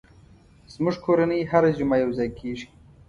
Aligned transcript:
زموږ 0.73 0.95
کورنۍ 1.05 1.41
هره 1.51 1.69
جمعه 1.77 1.97
یو 2.03 2.09
ځای 2.17 2.29
کېږي. 2.39 2.67